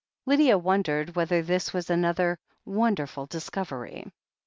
Lydia 0.25 0.57
wondered 0.57 1.15
whether 1.15 1.43
this 1.43 1.73
was 1.73 1.87
another 1.87 2.39
"wonder 2.65 3.05
ful 3.05 3.27
discovery." 3.27 4.11